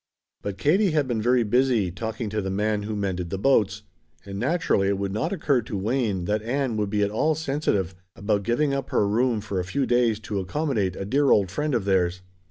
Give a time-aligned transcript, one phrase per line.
[0.41, 3.83] But Katie had been very busy talking to the man who mended the boats,
[4.25, 7.93] and naturally it would not occur to Wayne that Ann would be at all sensitive
[8.15, 11.75] about giving up her room for a few days to accommodate a dear old friend
[11.75, 12.23] of theirs.